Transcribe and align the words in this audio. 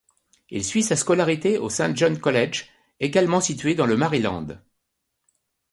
Il 0.49 0.65
suit 0.65 0.81
sa 0.81 0.95
scolarité 0.95 1.59
au 1.59 1.69
St 1.69 1.95
John's 1.95 2.17
College, 2.17 2.65
également 2.99 3.39
situé 3.39 3.75
dans 3.75 3.85
le 3.85 3.95
Maryland. 3.97 4.47